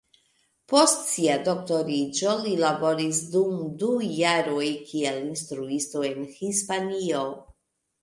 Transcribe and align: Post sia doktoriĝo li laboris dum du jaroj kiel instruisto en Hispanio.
Post 0.71 1.03
sia 1.09 1.35
doktoriĝo 1.47 2.33
li 2.47 2.55
laboris 2.63 3.21
dum 3.37 3.61
du 3.85 3.93
jaroj 4.23 4.67
kiel 4.91 5.23
instruisto 5.31 6.07
en 6.13 6.29
Hispanio. 6.43 7.25